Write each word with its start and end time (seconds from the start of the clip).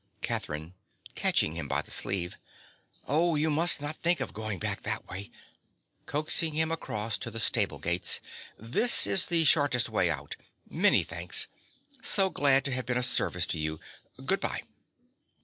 _)CATHERINE. 0.23 0.73
(catching 1.13 1.53
him 1.53 1.67
by 1.67 1.83
the 1.83 1.91
sleeve). 1.91 2.35
Oh, 3.07 3.35
you 3.35 3.51
must 3.51 3.79
not 3.79 3.97
think 3.97 4.19
of 4.19 4.33
going 4.33 4.57
back 4.57 4.81
that 4.81 5.05
way. 5.07 5.29
(Coaxing 6.07 6.55
him 6.55 6.71
across 6.71 7.19
to 7.19 7.29
the 7.29 7.39
stable 7.39 7.77
gates.) 7.77 8.19
This 8.57 9.05
is 9.05 9.27
the 9.27 9.45
shortest 9.45 9.89
way 9.89 10.09
out. 10.09 10.37
Many 10.67 11.03
thanks. 11.03 11.47
So 12.01 12.31
glad 12.31 12.65
to 12.65 12.71
have 12.73 12.87
been 12.87 12.97
of 12.97 13.05
service 13.05 13.45
to 13.45 13.59
you. 13.59 13.79
Good 14.25 14.39
bye. 14.39 14.63